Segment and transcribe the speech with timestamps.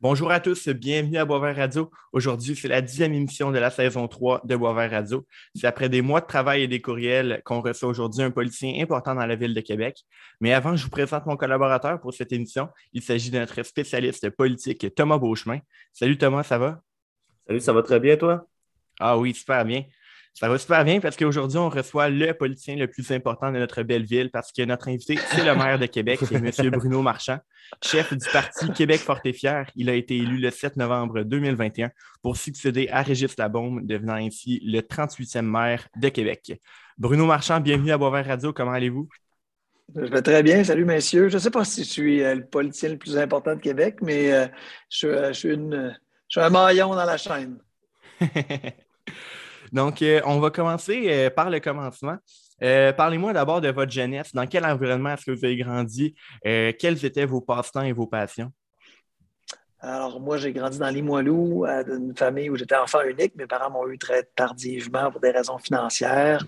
[0.00, 1.90] Bonjour à tous, bienvenue à Boisvert Radio.
[2.12, 5.26] Aujourd'hui, c'est la dixième émission de la saison 3 de Boisvert Radio.
[5.56, 9.16] C'est après des mois de travail et des courriels qu'on reçoit aujourd'hui un policier important
[9.16, 10.04] dans la ville de Québec.
[10.40, 12.68] Mais avant, je vous présente mon collaborateur pour cette émission.
[12.92, 15.58] Il s'agit de notre spécialiste politique, Thomas Beauchemin.
[15.92, 16.80] Salut Thomas, ça va?
[17.48, 18.46] Salut, ça va très bien, toi?
[19.00, 19.82] Ah oui, super bien.
[20.34, 23.82] Ça va super bien parce qu'aujourd'hui, on reçoit le politicien le plus important de notre
[23.82, 26.34] belle ville parce que notre invité, c'est le maire de Québec, c'est
[26.64, 26.70] M.
[26.70, 27.38] Bruno Marchand,
[27.82, 29.66] chef du parti Québec Fort et Fier.
[29.74, 31.90] Il a été élu le 7 novembre 2021
[32.22, 36.60] pour succéder à Régis Labaume, devenant ainsi le 38e maire de Québec.
[36.96, 38.52] Bruno Marchand, bienvenue à Boisvert Radio.
[38.52, 39.08] Comment allez-vous?
[39.96, 40.62] Je vais très bien.
[40.62, 41.28] Salut, messieurs.
[41.30, 43.96] Je ne sais pas si je suis euh, le politicien le plus important de Québec,
[44.02, 44.46] mais euh,
[44.90, 45.92] je, suis je
[46.28, 47.58] suis un maillon dans la chaîne.
[49.72, 52.16] Donc, euh, on va commencer euh, par le commencement.
[52.62, 54.34] Euh, parlez-moi d'abord de votre jeunesse.
[54.34, 56.14] Dans quel environnement est-ce que vous avez grandi?
[56.42, 58.50] quels étaient vos passe-temps et vos passions?
[59.80, 63.36] Alors, moi, j'ai grandi dans Limoilou, dans une famille où j'étais enfant unique.
[63.36, 66.44] Mes parents m'ont eu très tardivement pour des raisons financières,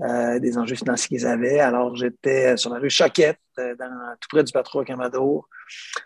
[0.00, 1.60] des enjeux financiers qu'ils avaient.
[1.60, 5.48] Alors, j'étais sur la rue Choquette, tout près du patron Camadour.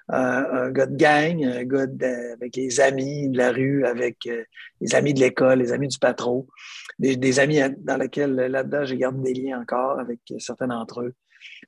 [0.09, 1.87] un gars de gang, un gars
[2.35, 4.29] avec les amis de la rue, avec
[4.81, 6.47] les amis de l'école, les amis du patron,
[6.99, 11.15] des, amis dans lesquels, là-dedans, j'ai gardé des liens encore avec certains d'entre eux.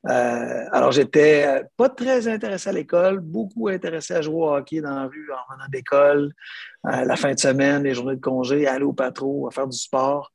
[0.08, 4.94] Euh, alors, j'étais pas très intéressé à l'école, beaucoup intéressé à jouer au hockey dans
[4.94, 6.33] la rue en venant d'école,
[6.84, 10.31] la fin de semaine, les journées de congé, aller au patron, à faire du sport.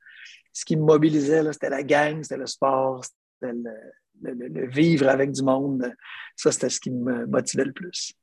[0.51, 5.43] Ce qui me mobilisait, c'était la gang, c'était le sport, c'était le, vivre avec du
[5.43, 5.93] monde.
[6.35, 8.13] Ça, c'était ce qui me motivait le plus.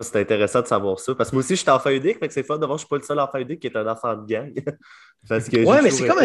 [0.00, 1.14] C'est intéressant de savoir ça.
[1.14, 2.84] Parce que moi aussi, je suis enfant unique, mais c'est fun de voir que je
[2.84, 4.52] ne suis pas le seul enfant unique qui est un enfant de gang.
[5.30, 6.22] Oui, mais c'est comme.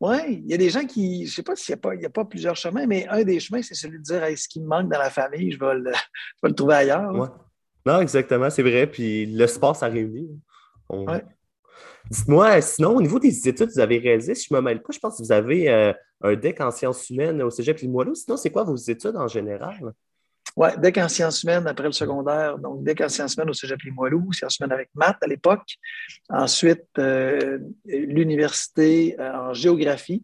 [0.00, 1.26] Oui, il y a des gens qui.
[1.26, 3.60] Je ne sais pas s'il n'y a, a, pas plusieurs chemins, mais un des chemins,
[3.60, 5.92] c'est celui de dire ce qui me manque dans la famille, je vais le,
[6.42, 7.14] le trouver ailleurs.
[7.14, 7.28] Ouais.
[7.84, 8.86] Non, exactement, c'est vrai.
[8.86, 10.30] Puis le sport, ça réunit.
[12.10, 14.92] Dites-moi, sinon, au niveau des études vous avez réalisées, si je ne me mêle pas,
[14.92, 15.92] je pense que vous avez euh,
[16.22, 18.14] un DEC en sciences humaines au Cégep Limoilou.
[18.14, 19.92] Sinon, c'est quoi vos études en général?
[20.78, 22.58] Dès qu'en sciences humaines après le secondaire.
[22.58, 25.76] Donc, dès qu'en sciences humaines au Cégep Limoilou, sciences humaines avec maths à l'époque.
[26.28, 30.22] Ensuite, euh, l'université euh, en géographie,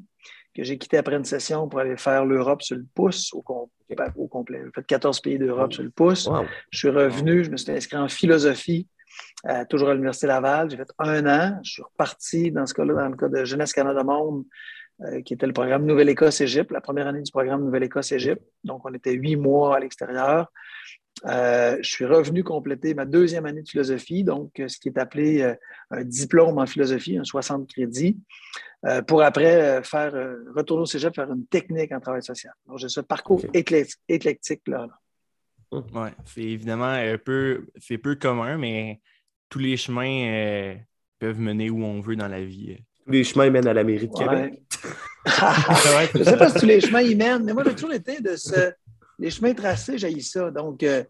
[0.55, 4.63] que j'ai quitté après une session pour aller faire l'Europe sur le pouce au, complet.
[4.65, 6.29] J'ai fait 14 pays d'Europe sur le pouce.
[6.71, 8.89] Je suis revenu, je me suis inscrit en philosophie,
[9.49, 10.71] euh, toujours à l'Université Laval.
[10.71, 11.61] J'ai fait un an.
[11.63, 14.45] Je suis reparti dans ce cas-là, dans le cas de Jeunesse Canada Monde,
[15.03, 18.43] euh, qui était le programme Nouvelle-Écosse-Égypte, la première année du programme Nouvelle-Écosse-Égypte.
[18.65, 20.51] Donc, on était huit mois à l'extérieur.
[21.27, 24.97] Euh, je suis revenu compléter ma deuxième année de philosophie, donc euh, ce qui est
[24.99, 25.55] appelé
[25.91, 28.17] un diplôme en philosophie, un 60 crédits,
[29.06, 30.12] pour après faire
[30.55, 32.55] retourner au cégep, faire une technique en travail social.
[32.67, 34.89] Donc, j'ai ce parcours éclectique-là.
[35.73, 39.01] Oui, c'est évidemment un peu, c'est peu commun, mais
[39.51, 40.77] tous les chemins
[41.19, 42.79] peuvent mener où on veut dans la vie.
[43.06, 44.61] Tous les chemins mènent à la mairie de Québec.
[45.27, 48.21] je ne sais pas si tous les chemins y mènent, mais moi, j'ai toujours été
[48.21, 48.72] de ce.
[49.19, 50.50] Les chemins tracés, j'ai ça.
[50.50, 51.05] Donc, euh,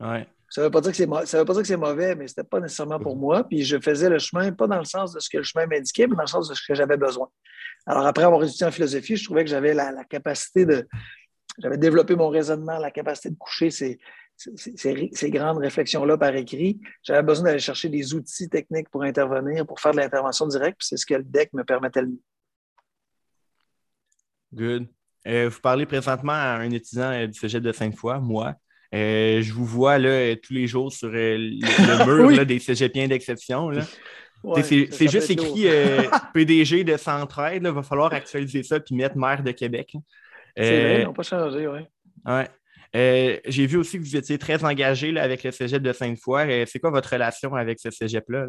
[0.48, 3.44] ça ne veut pas dire que c'est mauvais, mais ce n'était pas nécessairement pour moi.
[3.44, 6.06] Puis je faisais le chemin, pas dans le sens de ce que le chemin m'indiquait,
[6.06, 7.28] mais dans le sens de ce que j'avais besoin.
[7.86, 10.86] Alors, après avoir étudié en philosophie, je trouvais que j'avais la, capacité de.
[11.58, 13.98] J'avais développé mon raisonnement, la capacité de coucher ces,
[14.36, 16.80] ces, grandes réflexions-là par écrit.
[17.02, 20.88] J'avais besoin d'aller chercher des outils techniques pour intervenir, pour faire de l'intervention directe, puis
[20.88, 22.20] c'est ce que le DEC me permettait le mieux.
[24.52, 24.88] Good.
[25.26, 28.54] Euh, vous parlez présentement à un étudiant euh, du Cégep de Sainte-Foy, moi.
[28.94, 31.56] Euh, je vous vois là, tous les jours sur le,
[32.30, 33.72] mur des cégepiens d'exception.
[34.62, 35.66] c'est juste écrit
[36.34, 37.62] PDG de Centraide.
[37.64, 39.94] Il va falloir actualiser ça puis mettre maire de Québec.
[40.56, 41.80] C'est vrai, ils n'ont pas changé, oui.
[42.24, 42.48] Ouais.
[42.94, 46.50] Euh, j'ai vu aussi que vous étiez très engagé avec le cégep de Sainte-Foy.
[46.50, 48.46] Euh, c'est quoi votre relation avec ce cégep-là?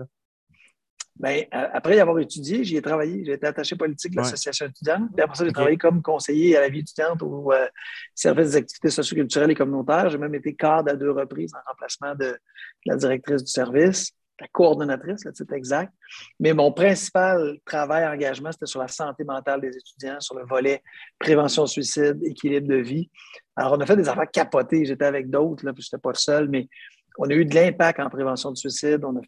[1.19, 3.25] Bien, après avoir étudié, j'y ai travaillé.
[3.25, 5.09] J'ai été attaché politique de l'association étudiante.
[5.15, 7.67] Puis après ça, j'ai travaillé comme conseiller à la vie étudiante au euh,
[8.13, 10.11] service des activités socioculturelles et communautaires.
[10.11, 12.37] J'ai même été cadre à deux reprises en remplacement de,
[12.85, 15.91] la directrice du service, la coordonnatrice, le titre exact.
[16.39, 20.83] Mais mon principal travail, engagement, c'était sur la santé mentale des étudiants, sur le volet
[21.17, 23.09] prévention suicide, équilibre de vie.
[23.57, 24.85] Alors, on a fait des affaires capotées.
[24.85, 26.69] J'étais avec d'autres, puis je n'étais pas le seul, mais
[27.17, 29.03] on a eu de l'impact en prévention de suicide.
[29.03, 29.21] On a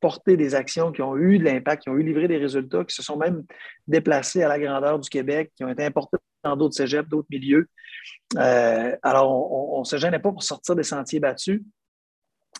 [0.00, 2.94] porté des actions qui ont eu de l'impact, qui ont eu livré des résultats, qui
[2.94, 3.44] se sont même
[3.86, 7.68] déplacés à la grandeur du Québec, qui ont été importés dans d'autres cégeps, d'autres milieux.
[8.38, 11.62] Euh, alors, on ne se gênait pas pour sortir des sentiers battus.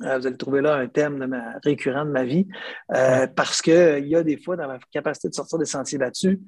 [0.03, 2.47] Euh, vous allez trouver là un thème de ma, récurrent de ma vie,
[2.95, 6.39] euh, parce qu'il y a des fois, dans la capacité de sortir des sentiers battus,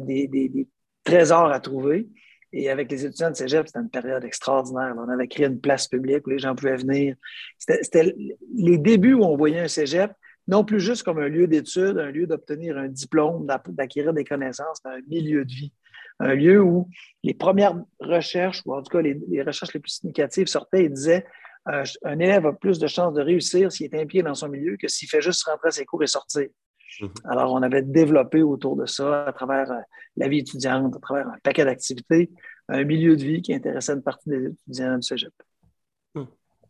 [0.00, 0.68] des, des,
[1.04, 2.08] trésors à trouver.
[2.52, 4.94] Et avec les étudiants de cégep, c'était une période extraordinaire.
[4.96, 7.14] On avait créé une place publique où les gens pouvaient venir.
[7.58, 8.14] C'était
[8.54, 10.12] les débuts où on voyait un cégep,
[10.46, 14.80] non plus juste comme un lieu d'études, un lieu d'obtenir un diplôme, d'acquérir des connaissances,
[14.84, 15.72] mais un milieu de vie.
[16.20, 16.88] Un lieu où
[17.22, 21.26] les premières recherches, ou en tout cas les, recherches les plus significatives sortaient et disaient
[21.68, 24.76] euh, un élève a plus de chances de réussir s'il est impliqué dans son milieu
[24.76, 26.48] que s'il fait juste rentrer à ses cours et sortir.
[27.00, 27.10] Mhm.
[27.24, 29.80] Alors, on avait développé autour de ça, à travers euh,
[30.16, 32.30] la vie étudiante, à travers un paquet d'activités,
[32.68, 35.32] un milieu de vie qui intéressait une partie des étudiants du cégep.
[36.14, 36.24] Hmm.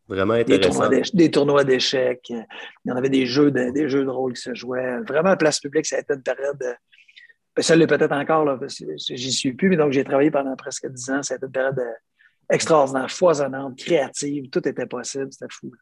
[0.08, 0.88] Vraiment intéressant.
[1.14, 2.46] Des tournois d'échecs, il
[2.86, 5.00] y en avait des jeux de, des jeux de rôle qui se jouaient.
[5.00, 6.58] Vraiment, place publique, ça a été une période.
[7.54, 10.30] Ben, ça l'est peut-être encore, là, parce que j'y suis plus, mais donc j'ai travaillé
[10.30, 11.22] pendant presque dix ans.
[11.22, 11.92] Ça a été une période euh,
[12.50, 14.48] extraordinaire, foisonnante, créative.
[14.50, 15.28] Tout était possible.
[15.30, 15.72] C'était fou.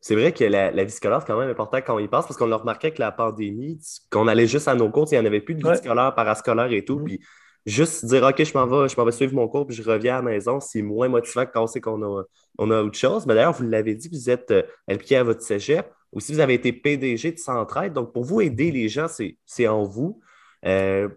[0.00, 2.38] C'est vrai que la, vie scolaire, c'est quand même important quand on y passe parce
[2.38, 3.78] qu'on a remarqué avec la pandémie,
[4.10, 6.72] qu'on allait juste à nos cours, il n'y en avait plus de vie scolaire, parascolaire
[6.72, 7.00] et tout.
[7.00, 7.04] Mm-hmm.
[7.04, 7.20] Puis
[7.66, 10.14] juste dire, OK, je m'en vais, je m'en vais suivre mon cours, puis je reviens
[10.14, 12.22] à la maison, c'est moins motivant que quand on sait qu'on a,
[12.58, 13.26] on a autre chose.
[13.26, 15.86] Mais d'ailleurs, vous l'avez dit, vous êtes euh, impliqué à votre cégep.
[16.12, 17.92] Aussi, vous avez été PDG de Centraide.
[17.92, 19.06] Donc, pour vous, aider les gens,
[19.44, 20.20] c'est en vous.
[20.64, 21.08] Euh,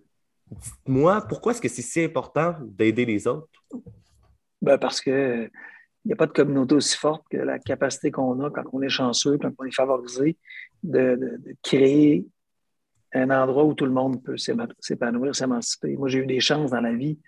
[0.85, 3.47] moi, pourquoi est-ce que c'est si important d'aider les autres?
[4.61, 5.49] Ben parce que
[6.05, 8.81] il n'y a pas de communauté aussi forte que la capacité qu'on a quand on
[8.81, 10.37] est chanceux, quand on est favorisé,
[10.83, 12.25] de, créer
[13.13, 15.95] un endroit où tout le monde peut s'épanouir, s'émanciper.
[15.95, 17.19] Moi, j'ai eu des chances dans la vie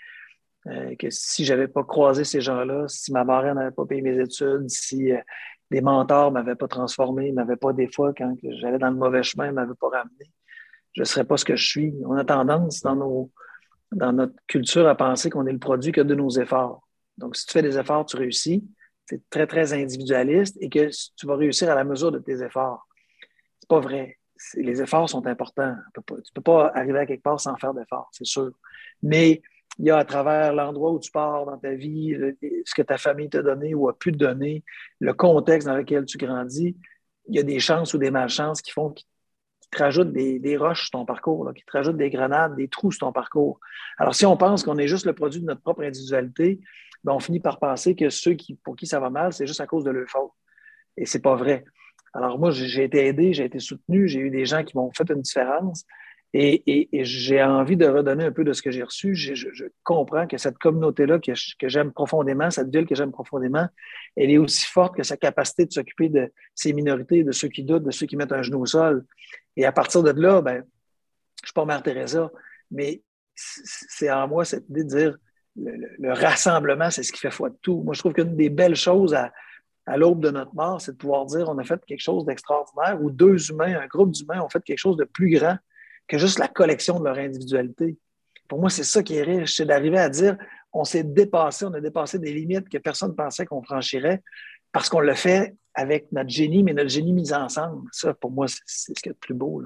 [0.68, 4.02] euh, que si je n'avais pas croisé ces gens-là, si ma marraine n'avait pas payé
[4.02, 5.20] mes études, si euh,
[5.72, 8.96] des mentors ne m'avaient pas transformé, ne m'avaient pas des fois, quand j'allais dans le
[8.96, 10.32] mauvais chemin, ne m'avaient pas ramené,
[10.94, 11.94] je ne serais pas ce que je suis.
[12.04, 13.32] On a tendance dans, nos,
[13.92, 16.85] dans notre culture à penser qu'on est le produit que de nos efforts.
[17.18, 18.64] Donc, si tu fais des efforts, tu réussis.
[19.08, 22.88] C'est très, très individualiste et que tu vas réussir à la mesure de tes efforts.
[23.60, 24.18] C'est pas vrai.
[24.56, 25.76] Les efforts sont importants.
[25.94, 28.52] Tu ne peux pas arriver à quelque part sans faire d'efforts, c'est sûr.
[29.02, 29.42] Mais
[29.78, 32.18] il y a à travers l'endroit où tu pars dans ta vie,
[32.66, 34.64] ce que ta famille t'a donné ou a pu te donner,
[35.00, 36.76] le contexte dans lequel tu grandis,
[37.28, 39.06] il y a des chances ou des malchances qui font qui
[39.72, 42.92] te rajoutent des, des roches sur ton parcours, qui te rajoutent des grenades, des trous
[42.92, 43.60] sur ton parcours.
[43.98, 46.62] Alors, si on pense qu'on est juste le produit de notre propre individualité,
[47.06, 49.62] ben, on finit par penser que ceux qui, pour qui ça va mal, c'est juste
[49.62, 50.32] à cause de leur faute.
[50.98, 51.64] Et c'est pas vrai.
[52.14, 55.08] Alors moi, j'ai été aidé, j'ai été soutenu, j'ai eu des gens qui m'ont fait
[55.12, 55.86] une différence
[56.34, 59.16] et, j'ai envie de redonner un peu de ce que j'ai reçu.
[59.16, 61.34] Je, comprends que cette communauté-là que,
[61.68, 63.68] j'aime profondément, cette ville que j'aime profondément,
[64.16, 67.64] elle est aussi forte que sa capacité de s'occuper de ces minorités, de ceux qui
[67.64, 69.06] doutent, de ceux qui mettent un genou au sol.
[69.56, 72.32] Et à partir de là, ben, je ne suis pas Mère Teresa,
[72.72, 73.04] mais
[73.36, 75.18] c'est en moi cette idée de dire
[75.56, 77.82] le, rassemblement, c'est ce qui fait foi de tout.
[77.84, 79.32] Moi, je trouve qu'une des belles choses à,
[79.98, 83.12] l'aube de notre mort, c'est de pouvoir dire on a fait quelque chose d'extraordinaire ou
[83.12, 85.58] deux humains, un groupe d'humains ont fait quelque chose de plus grand
[86.08, 87.98] que juste la collection de leur individualité.
[88.48, 90.38] Pour moi, c'est ça qui est riche, c'est d'arriver à dire
[90.74, 94.22] on s'est dépassé, on a dépassé des limites que personne ne pensait qu'on franchirait
[94.72, 97.88] parce qu'on l'a fait avec notre génie, mais notre génie mis ensemble.
[97.92, 99.64] Ça, pour moi, c'est ce qui est le plus beau.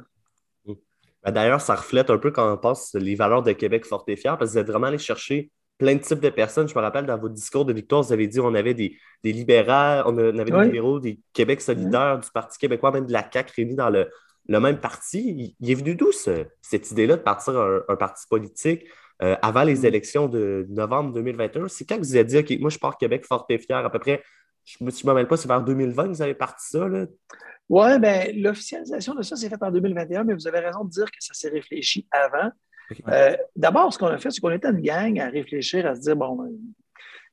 [1.24, 4.16] Ben, d'ailleurs, ça reflète un peu quand on pense les valeurs de Québec fort et
[4.16, 6.68] fier, parce que vous êtes vraiment allé chercher plein de types de personnes.
[6.70, 9.32] Je me rappelle dans votre discours de victoire, vous avez dit on avait des, des
[9.32, 13.54] libéraux, on avait des libéraux, des Québec solidaires, du Parti québécois, même de la CAQ
[13.56, 14.08] réunis dans le,
[14.48, 15.56] le même parti.
[15.60, 18.86] Il, est venu d'où cette idée-là de partir un, parti politique
[19.24, 19.86] euh, avant les mm.
[19.86, 21.70] élections de novembre 2021?
[21.70, 24.00] C'est quand vous avez dit, OK, moi je pars Québec fort et fier, à peu
[24.00, 24.22] près,
[24.66, 26.88] je ne me, mêle pas, c'est vers 2020 que vous avez parti ça?
[27.70, 31.06] Oui, bien, l'officialisation de ça s'est faite en 2021, mais vous avez raison de dire
[31.06, 32.52] que ça s'est réfléchi avant.
[33.10, 36.02] Euh, d'abord, ce qu'on a fait, c'est qu'on était une gang à réfléchir, à se
[36.02, 36.50] dire, bon,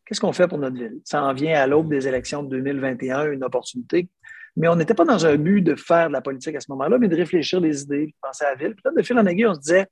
[0.04, 1.00] qu'est-ce qu'on fait pour notre ville?
[1.04, 4.08] Ça en vient à l'aube des élections de 2021, une opportunité.
[4.56, 6.98] Mais on n'était pas dans un but de faire de la politique à ce moment-là,
[6.98, 8.74] mais de réfléchir les idées, de penser à la ville.
[8.74, 9.86] Puis là, de fil en aiguille, on se disait,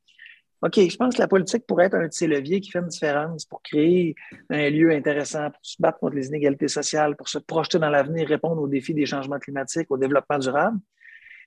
[0.62, 2.88] OK, je pense que la politique pourrait être un de ces leviers qui fait une
[2.88, 4.14] différence pour créer
[4.48, 8.26] un lieu intéressant, pour se battre contre les inégalités sociales, pour se projeter dans l'avenir,
[8.26, 10.78] répondre aux défis des changements climatiques, au développement durable.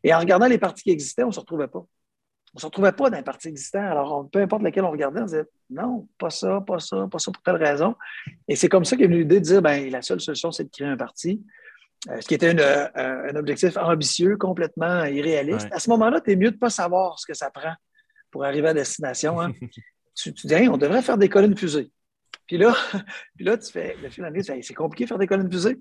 [0.03, 1.83] Et en regardant les partis qui existaient, on ne se retrouvait pas
[2.57, 3.83] on ne se retrouvait pas dans un parti existant.
[3.83, 7.31] Alors, peu importe lequel on regardait, on disait non, pas ça, pas ça, pas ça
[7.31, 7.95] pour telle raison.
[8.47, 10.69] Et c'est comme ça qu'est venue l'idée de dire ben, la seule solution, c'est de
[10.71, 11.39] créer un parti.
[12.09, 15.67] Euh, ce qui était euh, un objectif ambitieux, complètement irréaliste.
[15.71, 17.75] À ce moment-là, tu es mieux de ne pas savoir ce que ça prend
[18.31, 19.39] pour arriver à destination.
[19.39, 19.51] Hein.
[20.15, 21.91] tu, dis, on devrait faire des colonnes fusées.
[22.47, 22.75] Puis là,
[23.35, 24.27] puis là, tu fais le fil
[24.63, 25.79] c'est compliqué de faire des colonnes fusées.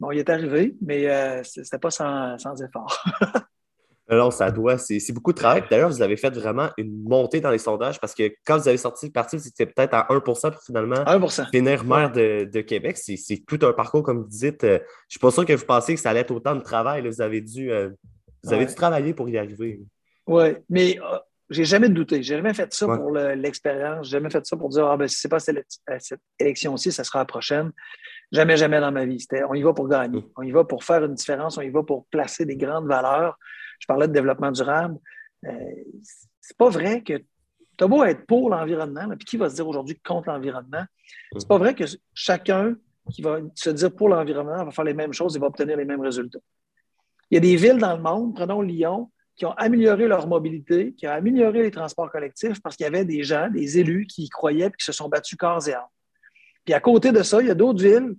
[0.00, 3.04] Bon, il est arrivé, mais euh, ce n'était pas sans, sans effort.
[4.10, 4.76] Non, ça doit.
[4.76, 5.64] C'est beaucoup de travail.
[5.70, 8.76] D'ailleurs, vous avez fait vraiment une montée dans les sondages parce que quand vous avez
[8.76, 11.50] sorti le parti, c'était peut-être à 1% pour finalement 1%.
[11.50, 12.98] finir maire de, Québec.
[12.98, 14.64] C'est tout un parcours, comme vous dites.
[14.64, 16.62] Euh, je ne suis pas sûr que vous pensiez que ça allait être autant de
[16.62, 17.06] travail.
[17.06, 17.90] Vous avez dû, euh,
[18.42, 19.80] vous avez dû travailler pour y arriver.
[20.26, 20.98] Oui, mais
[21.48, 22.22] j'ai jamais douté.
[22.22, 24.06] J'ai jamais fait ça pour l'expérience.
[24.06, 25.64] J'ai jamais fait ça pour dire, ah ben, si c'est pas cette,
[25.98, 27.72] cette élection-ci, ça sera la prochaine.
[28.32, 29.24] Jamais, jamais dans ma vie.
[29.48, 30.20] On y va pour gagner.
[30.20, 30.30] Mm.
[30.36, 31.56] On y va pour faire une différence.
[31.56, 33.38] On y va pour placer des grandes valeurs.
[33.84, 34.96] Je parlais de développement durable.
[35.44, 35.50] Euh,
[36.40, 39.68] c'est pas vrai que tu as beau être pour l'environnement, puis qui va se dire
[39.68, 40.84] aujourd'hui contre l'environnement?
[41.36, 42.76] C'est pas vrai que chacun
[43.12, 45.84] qui va se dire pour l'environnement va faire les mêmes choses et va obtenir les
[45.84, 46.38] mêmes résultats.
[47.30, 50.94] Il y a des villes dans le monde, prenons Lyon, qui ont amélioré leur mobilité,
[50.94, 54.22] qui ont amélioré les transports collectifs parce qu'il y avait des gens, des élus qui
[54.22, 55.84] y croyaient et qui se sont battus corps et âme.
[56.64, 58.16] Puis à côté de ça, il y a d'autres villes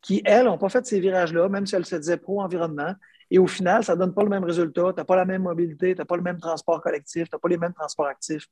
[0.00, 2.94] qui, elles, n'ont pas fait ces virages-là, même si elles se disaient pro-environnement.
[3.30, 4.92] Et au final, ça ne donne pas le même résultat.
[4.92, 7.38] Tu n'as pas la même mobilité, tu n'as pas le même transport collectif, tu n'as
[7.38, 8.46] pas les mêmes transports actifs.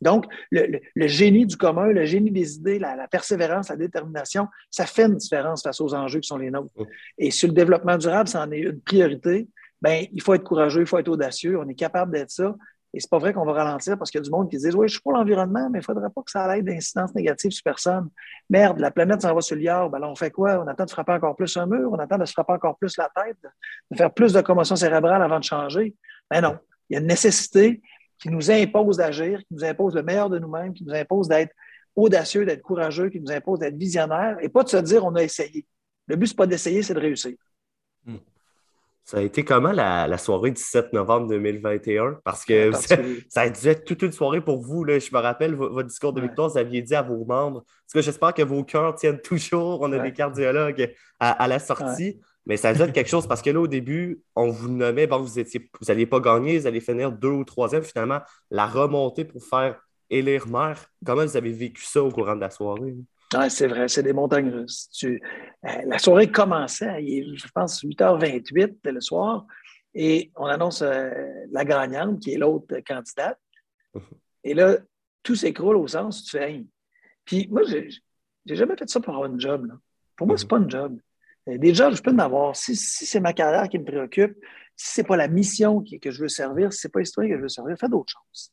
[0.00, 5.04] Donc, le, génie du commun, le génie des idées, la, persévérance, la détermination, ça fait
[5.04, 6.72] une différence face aux enjeux qui sont les nôtres.
[7.18, 9.48] Et sur le développement durable, ça en est une priorité.
[9.82, 11.58] Bien, il faut être courageux, il faut être audacieux.
[11.58, 12.54] On est capable d'être ça.
[12.92, 14.70] Et c'est pas vrai qu'on va ralentir parce qu'il y a du monde qui dit
[14.74, 17.52] Oui, je suis pour l'environnement, mais il ne faudrait pas que ça ait d'incidence négative
[17.52, 18.08] sur personne.
[18.48, 19.90] Merde, la planète s'en va sur le yard.
[19.90, 20.60] Ben là, on fait quoi?
[20.60, 22.96] On attend de frapper encore plus un mur, on attend de se frapper encore plus
[22.96, 23.36] la tête,
[23.90, 25.94] de faire plus de commotion cérébrale avant de changer?
[26.30, 27.80] Mais ben non, il y a une nécessité
[28.18, 31.54] qui nous impose d'agir, qui nous impose le meilleur de nous-mêmes, qui nous impose d'être
[31.96, 35.22] audacieux, d'être courageux, qui nous impose d'être visionnaire et pas de se dire on a
[35.22, 35.66] essayé.
[36.06, 37.36] Le but, ce n'est pas d'essayer, c'est de réussir.
[38.04, 38.16] Hmm.
[39.04, 42.20] Ça a été comment la, soirée du 7 novembre 2021?
[42.24, 42.70] Parce que
[43.28, 44.84] ça, a dû être toute une soirée pour vous.
[44.84, 44.98] Là.
[44.98, 47.64] Je me rappelle votre discours de victoire, vous aviez dit à vos membres.
[47.92, 49.80] Parce j'espère que vos cœurs tiennent toujours.
[49.80, 52.20] On a des cardiologues à, la sortie.
[52.46, 55.18] Mais ça doit être quelque chose parce que là, au début, on vous nommait, bon,
[55.18, 55.40] vous
[55.86, 57.82] n'alliez vous pas gagner, vous allez finir deux ou troisième.
[57.82, 59.78] Finalement, la remontée pour faire
[60.08, 62.96] élire maire, comment vous avez vécu ça au courant de la soirée?
[63.36, 64.88] Oui, c'est vrai, c'est des montagnes russes.
[65.04, 65.18] Euh,
[65.62, 69.46] la soirée commençait, je pense, 8h28 le soir,
[69.94, 71.10] et on annonce euh,
[71.50, 73.38] la gagnante, qui est l'autre candidate.
[74.42, 74.78] Et là,
[75.22, 76.64] tout s'écroule au sens où tu fais.
[77.24, 77.88] Puis moi, j'ai
[78.46, 79.70] jamais fait ça pour avoir un job.
[80.16, 80.98] Pour moi, c'est pas un job.
[81.48, 82.56] Euh, déjà, je peux en avoir.
[82.56, 84.36] Si, c'est ma carrière qui me préoccupe,
[84.82, 87.26] si ce n'est pas la mission que je veux servir, si ce n'est pas l'histoire
[87.26, 88.50] que je veux servir, fais d'autres choses.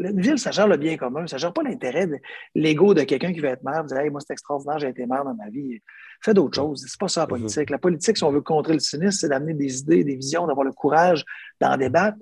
[0.00, 2.18] Une ville, ça gère le bien commun, ça ne gère pas l'intérêt, de
[2.56, 5.24] l'ego de quelqu'un qui veut être maire, dire hey, moi, c'est extraordinaire, j'ai été maire
[5.24, 5.78] dans ma vie.
[6.20, 6.84] Fais d'autres choses.
[6.88, 7.42] C'est pas ça la mhm.
[7.42, 7.70] politique.
[7.70, 10.64] La politique, si on veut contrer le cynisme, c'est d'amener des idées, des visions, d'avoir
[10.64, 11.24] le courage
[11.60, 12.18] d'en débattre.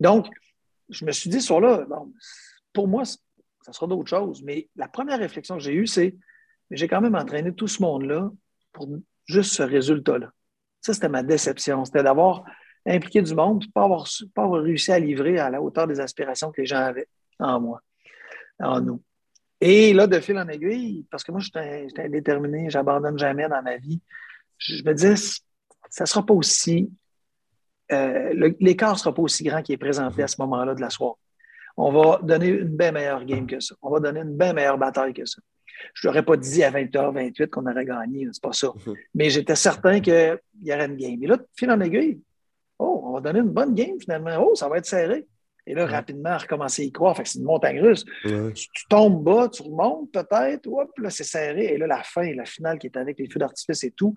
[0.00, 0.26] Donc,
[0.88, 1.86] je me suis dit sur là,
[2.72, 4.42] pour moi, ça sera d'autres choses.
[4.42, 6.16] Mais la première réflexion que j'ai eue, c'est
[6.72, 8.32] j'ai quand même entraîné tout ce monde-là
[8.72, 8.88] pour
[9.26, 10.32] juste ce résultat-là.
[10.80, 11.84] Ça, c'était ma déception.
[11.84, 12.44] C'était d'avoir
[12.86, 16.50] impliqué du monde, pas avoir, pas avoir réussi à livrer à la hauteur des aspirations
[16.50, 17.08] que les gens avaient
[17.38, 17.80] en moi,
[18.58, 19.02] en nous.
[19.60, 23.76] Et là, de fil en aiguille, parce que moi, j'étais déterminé, j'abandonne jamais dans ma
[23.76, 24.00] vie,
[24.56, 26.90] je me disais, ça ne sera pas aussi,
[27.92, 30.90] euh, l'écart ne sera pas aussi grand qui est présenté à ce moment-là de la
[30.90, 31.16] soirée.
[31.76, 33.74] On va donner une bien meilleure game que ça.
[33.82, 35.40] On va donner une bien meilleure bataille que ça.
[35.94, 38.68] Je n'aurais pas dit à 20h28 qu'on aurait gagné, c'est pas ça.
[38.86, 38.94] Mhm.
[39.14, 41.22] Mais j'étais certain qu'il y aurait une game.
[41.22, 42.20] Et là, fil en aiguille,
[42.80, 44.36] oh, on va donner une bonne game finalement.
[44.40, 45.26] Oh, ça va être serré.
[45.66, 47.16] Et là, rapidement, recommencer à y croire.
[47.16, 48.04] Fait que c'est une montagne russe.
[48.24, 51.66] Tu, tombes bas, tu remontes peut-être, hop, là, c'est serré.
[51.66, 54.14] Et là, la fin, la finale qui est avec les feux d'artifice et tout.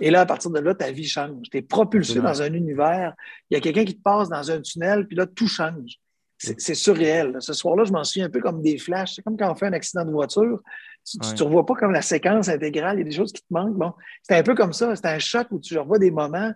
[0.00, 1.48] Et là, à partir de là, ta vie change.
[1.50, 3.14] Tu es propulsé dans un univers.
[3.50, 5.98] Il y a quelqu'un qui te passe dans un tunnel, puis là, tout change.
[6.38, 7.36] C'est surréel.
[7.40, 9.16] Ce soir-là, je m'en souviens un peu comme des flashs.
[9.16, 10.60] C'est comme quand on fait un accident de voiture.
[11.04, 12.96] Tu ne revois pas comme la séquence intégrale.
[12.96, 13.76] Il y a des choses qui te manquent.
[13.76, 14.94] Bon, c'était un peu comme ça.
[14.94, 16.52] C'était un choc où tu revois des moments.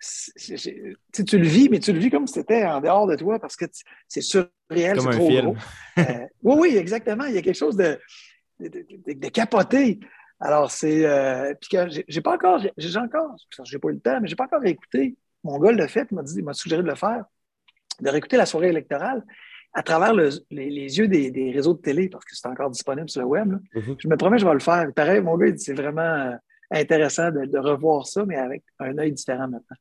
[0.00, 3.56] Tu le vis, mais tu le vis comme si c'était en dehors de toi parce
[3.56, 3.64] que
[4.06, 4.50] c'est surréel.
[4.70, 5.56] C'est trop gros.
[5.98, 6.02] Euh,
[6.42, 7.24] oui, oui, exactement.
[7.24, 7.98] Il y a quelque chose de,
[8.60, 10.00] de, capoté.
[10.40, 11.04] Alors, c'est.
[11.04, 12.60] Euh, puis que j'ai pas encore.
[12.76, 13.36] J'ai encore.
[13.64, 15.16] J'ai pas eu le temps, mais j'ai pas encore écouté.
[15.44, 17.24] Mon gars le fait, m'a dit, m'a suggéré de le faire
[18.00, 19.24] de réécouter la soirée électorale
[19.74, 23.26] à travers les, yeux des, réseaux de télé, parce que c'est encore disponible sur le
[23.26, 23.52] web.
[23.74, 23.96] Mm-hmm.
[23.98, 24.90] Je me promets, je vais le faire.
[24.94, 26.34] Pareil, mon gars, c'est vraiment euh,
[26.70, 29.76] intéressant de, revoir ça, mais avec un œil différent maintenant.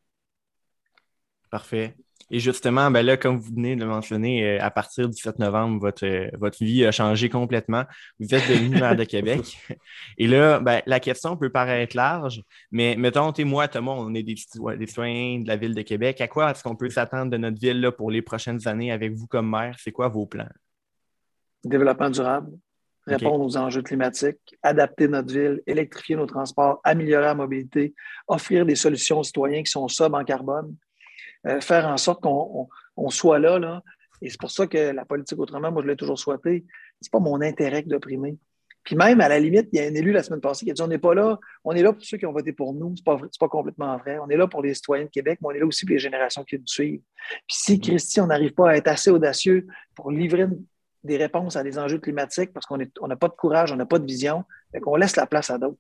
[1.50, 1.96] Parfait.
[2.30, 5.39] Et justement, ben là, comme vous venez de le mentionner, euh, à partir du 7
[5.39, 7.86] novembre, votre, euh, votre vie a changé complètement.
[8.20, 9.58] Vous êtes devenu maire de Québec.
[10.18, 14.24] Et là, ben, la question peut paraître large, mais mettons, tu moi, Thomas, on est
[14.24, 16.20] des, des citoyens de la ville de Québec.
[16.20, 19.13] À quoi est-ce qu'on peut s'attendre de notre ville là, pour les prochaines années avec
[19.13, 19.77] vous comme maire?
[19.80, 20.50] C'est quoi vos plans?
[21.63, 22.51] Développement durable,
[23.06, 27.96] répondre aux enjeux climatiques, adapter notre ville, électrifier nos transports, améliorer la mobilité,
[28.27, 30.75] offrir des solutions aux citoyens qui sont sobres en carbone,
[31.62, 33.84] faire en sorte qu'on soit là, là.
[34.22, 36.66] Et c'est pour ça que la politique autrement, moi, je l'ai toujours souhaité.
[37.01, 38.38] C'est pas mon intérêt d'opprimer.
[38.88, 40.74] Puis même, à la limite, il y a un élu la semaine passée qui a
[40.74, 42.96] dit on n'est pas là, on est là pour ceux qui ont voté pour nous.
[42.96, 44.18] Ce n'est pas, pas, complètement vrai.
[44.20, 46.00] On est là pour les citoyens de Québec, mais on est là aussi pour les
[46.00, 47.01] générations qui nous suivent.
[47.48, 50.48] Puis si, Christy, on n'arrive pas à être assez audacieux pour livrer
[51.04, 53.86] des réponses à des enjeux climatiques parce qu'on n'a on pas de courage, on n'a
[53.86, 54.46] pas de vision,
[54.86, 55.80] on laisse la place à d'autres.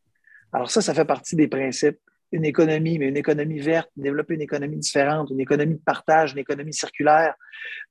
[0.51, 1.99] Alors ça, ça fait partie des principes.
[2.31, 6.39] Une économie, mais une économie verte, développer une économie différente, une économie de partage, une
[6.39, 7.35] économie circulaire,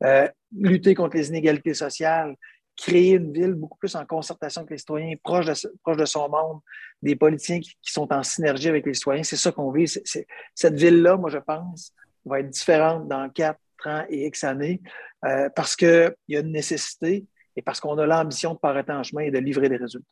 [0.04, 2.34] euh, lutter contre les inégalités sociales,
[2.76, 6.60] créer une ville beaucoup plus en concertation avec les citoyens, proche de, de son monde,
[7.02, 9.22] des politiciens qui, sont en synergie avec les citoyens.
[9.22, 9.88] C'est ça qu'on vit.
[9.88, 11.92] cette ville-là, moi, je pense,
[12.24, 14.80] va être différente dans quatre ans et X années
[15.24, 17.26] euh, parce qu'il y a une nécessité
[17.56, 20.06] et parce qu'on a l'ambition de paraître en chemin et de livrer des résultats.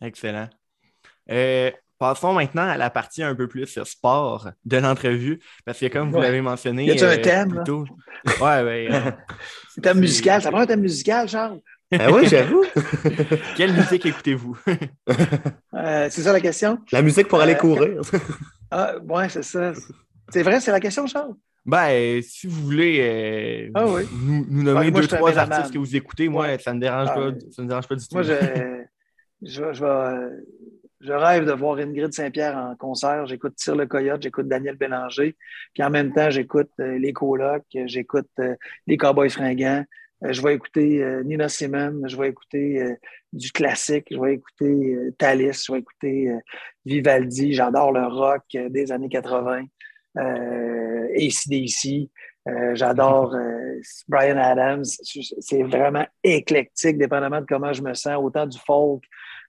[0.00, 0.48] Excellent.
[1.30, 6.10] Euh, Passons maintenant à la partie un peu plus sport de l'entrevue, parce que comme
[6.10, 6.84] vous l'avez mentionné.
[6.84, 7.54] Y a un euh, thème?
[7.54, 7.84] Plutôt...
[8.40, 8.88] Ouais, ouais.
[8.96, 9.10] Euh,
[9.78, 10.42] un thème musical.
[10.42, 11.60] Ça prend un thème musical, Charles?
[11.92, 12.64] Ah oui, j'avoue.
[13.56, 14.58] Quelle musique écoutez-vous?
[15.74, 16.78] Euh, c'est ça la question?
[16.92, 18.00] La musique pour aller courir.
[18.70, 19.72] ah, ouais, c'est ça.
[20.30, 21.34] C'est vrai, c'est la question, Charles?
[21.64, 23.84] Ben, si vous voulez ah
[24.22, 27.30] nous, nommer deux, trois artistes que vous écoutez, moi, ça ne me dérange, ah, pas,
[27.50, 28.14] ça me dérange pas du tout.
[28.14, 28.34] Moi, je,
[29.42, 30.30] je, je vais
[31.00, 33.26] je rêve de voir Ingrid Saint-Pierre en concert.
[33.26, 35.36] J'écoute Tire le Coyote, j'écoute Daniel Bélanger.
[35.74, 38.54] Puis en même temps, j'écoute euh, les colocs, j'écoute euh,
[38.86, 39.84] les Cowboys fringants.
[40.24, 42.96] Euh, je vais écouter Nina Simon, je vais écouter
[43.34, 46.32] du classique, je vais écouter Thalys, je vais écouter
[46.86, 47.52] Vivaldi.
[47.52, 49.64] J'adore le rock des années 80.
[50.16, 52.08] ACDC.
[52.72, 53.36] J'adore
[54.08, 54.84] Brian Adams.
[54.84, 59.04] C'est vraiment éclectique, dépendamment de comment je me sens, autant du folk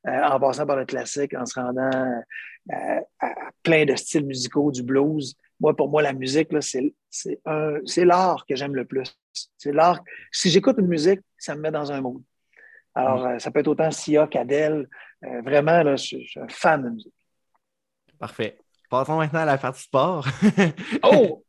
[0.08, 2.22] en passant par le classique, en se rendant
[2.74, 3.34] euh, à
[3.64, 5.36] plein de styles musicaux, du blues.
[5.60, 9.14] Moi, pour moi, la musique, c'est l'art que j'aime le plus.
[9.58, 10.02] C'est l'art.
[10.32, 12.24] Si j'écoute une musique, ça me met dans un monde.
[12.96, 13.28] Alors, mm.
[13.28, 14.88] euh, ça peut être autant Sia qu'Adèle.
[15.22, 17.14] vraiment, là, je, suis un fan de musique.
[18.20, 18.58] Parfait.
[18.90, 20.26] Passons maintenant à la partie sport.
[21.04, 21.44] oh!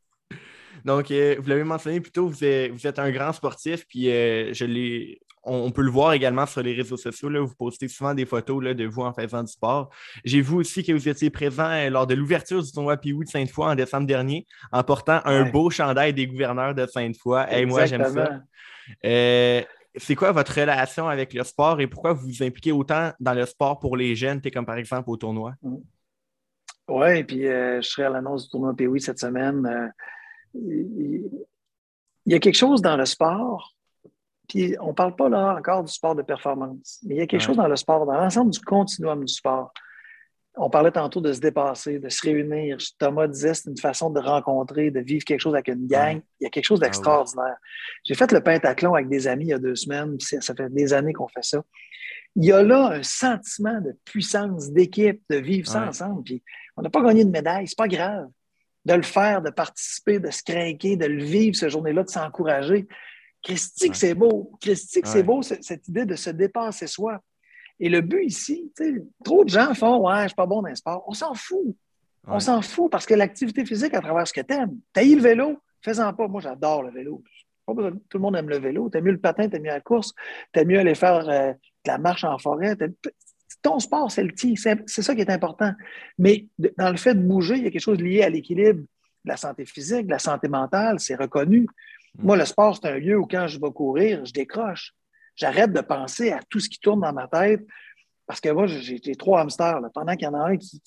[0.84, 4.64] Donc, vous l'avez mentionné plus tôt, vous êtes, vous êtes un grand sportif, puis je
[4.64, 7.28] l'ai on, peut le voir également sur les réseaux sociaux.
[7.28, 9.90] Là, vous postez souvent des photos là, de vous en faisant du sport.
[10.24, 13.28] J'ai vu aussi que vous étiez présent euh, lors de l'ouverture du tournoi Piou de
[13.28, 17.46] Sainte-Foy en décembre dernier en portant un beau chandail des gouverneurs de Sainte-Foy.
[17.50, 18.40] Et moi, j'aime ça.
[19.04, 19.62] Euh,
[19.96, 23.46] c'est quoi votre relation avec le sport et pourquoi vous vous impliquez autant dans le
[23.46, 25.54] sport pour les jeunes, comme par exemple au tournoi?
[25.62, 25.76] Mm.
[26.90, 29.92] Oui, puis euh, je serai à l'annonce du tournoi Pioui cette semaine.
[30.54, 31.44] il
[32.24, 33.74] y a quelque chose dans le sport
[34.48, 37.26] puis on ne parle pas là encore du sport de performance, mais il y a
[37.26, 39.72] quelque chose dans le sport, dans l'ensemble du continuum du sport.
[40.56, 42.78] On parlait tantôt de se dépasser, de se réunir.
[42.98, 46.20] Thomas disait c'est une façon de rencontrer, de vivre quelque chose avec une gang.
[46.40, 47.56] Il y a quelque chose ah d'extraordinaire.
[48.04, 50.92] J'ai fait le pentathlon avec des amis il y a deux semaines, ça fait des
[50.92, 51.62] années qu'on fait ça.
[52.34, 56.22] Il y a là un sentiment de puissance, d'équipe, de vivre ça ensemble.
[56.24, 56.42] Puis
[56.76, 58.28] on n'a pas gagné de médaille, c'est pas grave.
[58.84, 62.88] De le faire, de participer, de se craquer, de le vivre ce journée-là, de s'encourager.
[63.42, 64.52] Christique, c'est beau?
[64.60, 67.20] Christique, c'est beau, cette idée de se dépasser soi?
[67.80, 68.72] Et le but ici,
[69.24, 71.04] trop de gens font Ouais, je ne suis pas bon dans le sport.
[71.06, 71.76] On s'en fout.
[72.26, 75.22] On s'en fout parce que l'activité physique, à travers ce que tu aimes, tu le
[75.22, 76.28] vélo, fais-en pas.
[76.28, 77.22] Moi, j'adore le vélo.
[77.66, 78.90] Tout le monde aime le vélo.
[78.90, 80.12] Tu mieux le patin, tu mieux la course,
[80.52, 82.76] tu mieux aller faire euh, de la marche en forêt.
[83.62, 84.54] Ton sport, c'est le tien.
[84.56, 85.72] C'est ça qui est important.
[86.18, 86.46] Mais
[86.76, 89.36] dans le fait de bouger, il y a quelque chose lié à l'équilibre de la
[89.36, 91.66] santé physique, de la santé mentale, c'est reconnu.
[92.18, 94.92] Moi, le sport, c'est un lieu où quand je vais courir, je décroche.
[95.36, 97.64] J'arrête de penser à tout ce qui tourne dans ma tête
[98.26, 99.80] parce que moi, j'ai trois hamsters.
[99.94, 100.82] Pendant qu'il y en a un qui,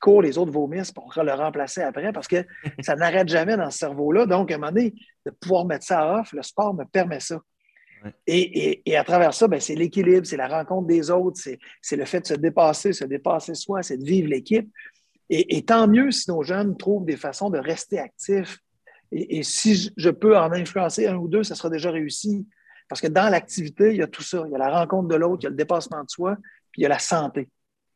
[0.00, 2.44] court, les autres vomissent pour le remplacer après parce que
[2.80, 4.26] ça n'arrête jamais dans ce cerveau-là.
[4.26, 7.40] Donc, à un moment donné, de pouvoir mettre ça off, le sport me permet ça.
[8.26, 11.40] Et, à travers ça, ben, c'est l'équilibre, c'est la rencontre des autres,
[11.80, 14.70] c'est le fait de se dépasser, se dépasser soi, c'est de vivre l'équipe.
[15.30, 18.58] Et, et, tant mieux si nos jeunes trouvent des façons de rester actifs,
[19.14, 22.46] et, si je peux en influencer un ou deux, ça sera déjà réussi.
[22.88, 24.42] Parce que dans l'activité, il y a tout ça.
[24.46, 26.36] Il y a la rencontre de l'autre, il y a le dépassement de soi,
[26.70, 27.48] puis il y a la santé.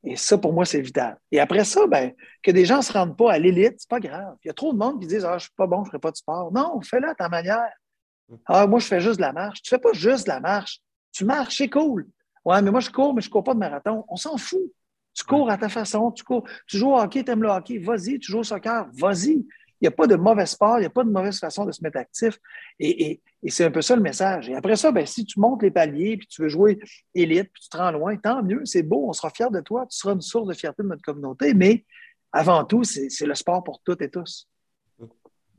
[0.05, 1.19] Et ça, pour moi, c'est vital.
[1.33, 4.01] Et après ça, ben, que des gens ne se rendent pas à l'élite, c'est pas
[4.01, 4.37] grave.
[4.45, 5.81] Il y a trop de monde qui disent Ah, je ne suis pas bon, je
[5.83, 6.53] ne ferai pas de sport.
[6.53, 7.73] Non, fais-le à ta manière.
[8.47, 9.63] Ah, moi, je fais juste de la marche.
[9.63, 10.81] Tu ne fais pas juste de la marche.
[11.13, 12.07] Tu marches, c'est cool.
[12.45, 14.05] Ouais, mais moi, je cours, mais je ne cours pas de marathon.
[14.09, 14.61] On s'en fout.
[15.15, 16.13] Tu cours à ta façon.
[16.13, 16.45] Tu, cours.
[16.67, 17.79] tu joues au hockey, tu aimes le hockey.
[17.79, 18.21] Vas-y.
[18.21, 18.87] Tu joues au soccer.
[18.93, 19.45] Vas-y.
[19.81, 21.73] Il n'y a pas de mauvais sport, il n'y a pas de mauvaise façon de
[21.73, 22.39] se mettre actif.
[22.81, 24.49] Et, c'est un peu ça le message.
[24.49, 26.79] Et après ça, ben, si tu montes les paliers, puis tu veux jouer
[27.15, 29.87] élite, puis tu te rends loin, tant mieux, c'est beau, on sera fiers de toi,
[29.89, 31.55] tu seras une source de fierté de notre communauté.
[31.55, 31.85] Mais
[32.33, 34.49] avant tout, c'est le sport pour toutes et tous.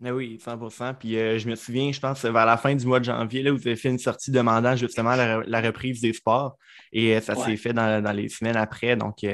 [0.03, 3.05] Ah oui, 100% Puis je me souviens, je pense, vers la fin du mois de
[3.05, 6.57] janvier, là, vous avez fait une sortie demandant justement la, reprise des sports.
[6.91, 8.95] Et ça s'est fait dans, les semaines après.
[8.95, 9.25] Donc,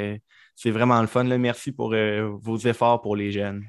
[0.56, 1.24] c'est vraiment le fun.
[1.24, 1.38] Là.
[1.38, 1.95] Merci pour
[2.41, 3.63] vos efforts pour les jeunes.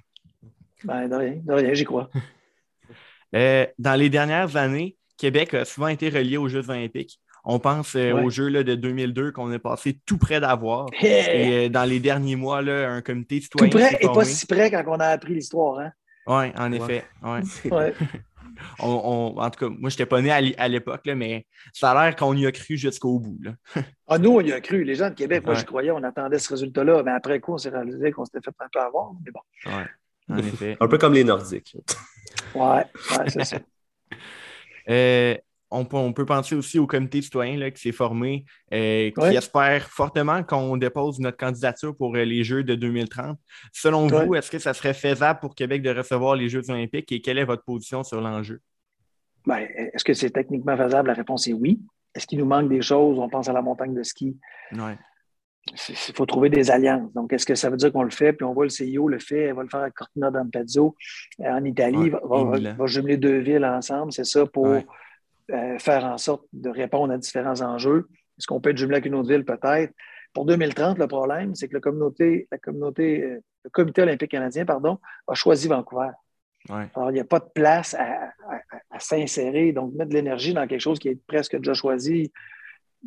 [0.85, 2.11] Ben, de rien, de rien, j'y crois.
[3.33, 7.21] dans les dernières années, Québec a souvent été relié aux Jeux olympiques.
[7.49, 10.89] On pense euh, aux Jeux là, de 2002 qu'on est passé tout près d'avoir.
[11.01, 13.71] Et euh, dans les derniers mois, là, un comité citoyen.
[13.71, 15.79] Tout près et pas si près quand on a appris l'histoire.
[15.79, 15.93] Hein?
[16.27, 17.05] Oui, en effet.
[17.23, 17.43] Ouais.
[18.81, 22.35] en tout cas, moi, je n'étais pas né à l'époque, mais ça a l'air qu'on
[22.35, 23.39] y a cru jusqu'au bout.
[24.09, 24.83] ah, nous, on y a cru.
[24.83, 27.59] Les gens de Québec, moi, je croyais, on attendait ce résultat-là, mais après coup, on
[27.59, 29.13] s'est réalisé qu'on s'était fait un peu avoir.
[29.25, 29.73] Mais bon.
[30.29, 30.77] En effet.
[30.81, 31.77] un peu comme les Nordiques.
[32.55, 32.85] Oui, ouais,
[33.29, 33.59] c'est ça.
[34.89, 35.35] Euh,
[35.71, 40.77] on peut, penser aussi au comité citoyen qui s'est formé, euh, qui espère fortement qu'on
[40.77, 43.37] dépose notre candidature pour euh, les Jeux de 2030.
[43.73, 47.21] Selon vous, est-ce que ça serait faisable pour Québec de recevoir les Jeux olympiques et
[47.21, 48.61] quelle est votre position sur l'enjeu?
[49.45, 51.09] Ben, est-ce que c'est techniquement faisable?
[51.09, 51.81] La réponse est oui.
[52.15, 53.19] Est-ce qu'il nous manque des choses?
[53.19, 54.39] On pense à la montagne de ski.
[55.89, 57.13] Il faut trouver des alliances.
[57.13, 58.33] Donc, est-ce que ça veut dire qu'on le fait?
[58.33, 60.95] Puis on voit le CIO le fait, elle va le faire à Cortina d'Ampezzo
[61.41, 66.45] en Italie, va, va, jumeler deux villes ensemble, c'est ça, pour euh, faire en sorte
[66.53, 68.09] de répondre à différents enjeux.
[68.39, 69.45] Est-ce qu'on peut être jumelé avec une autre ville?
[69.45, 69.93] Peut-être.
[70.33, 74.65] Pour 2030, le problème, c'est que la communauté, la communauté, euh, le Comité olympique canadien
[74.65, 76.11] pardon, a choisi Vancouver.
[76.69, 79.73] Alors, il n'y a pas de place à, s'insérer.
[79.73, 82.33] Donc, mettre de l'énergie dans quelque chose qui est presque déjà choisi,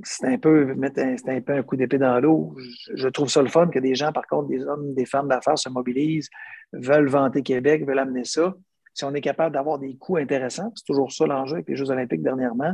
[0.04, 2.56] c'est un peu mettre un, un peu un coup d'épée dans l'eau.
[2.93, 5.58] Je, trouve ça le fun que des gens, par contre, des hommes, des femmes d'affaires
[5.58, 6.30] se mobilisent,
[6.73, 8.54] veulent vanter Québec, veulent amener ça
[8.99, 11.89] si on est capable d'avoir des coûts intéressants, c'est toujours ça l'enjeu avec les Jeux
[11.89, 12.73] olympiques dernièrement.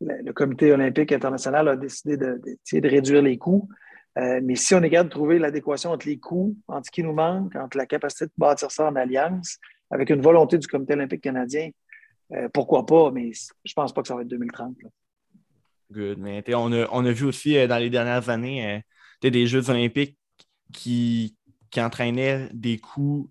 [0.00, 3.68] Le, Comité olympique international a décidé de, de, réduire les coûts.
[4.18, 7.02] Euh, mais si on est capable de trouver l'adéquation entre les coûts, entre ce qui
[7.02, 9.58] nous manque, entre la capacité de bâtir ça en alliance,
[9.90, 11.70] avec une volonté du Comité olympique canadien,
[12.34, 14.76] euh, pourquoi pas, mais je ne pense pas que ça va être 2030.
[15.90, 16.18] Good.
[16.18, 18.82] Mais on a, on a, vu aussi euh, dans les dernières années
[19.22, 20.16] des Jeux olympiques
[20.72, 21.36] qui,
[21.70, 23.30] qui entraînaient des coûts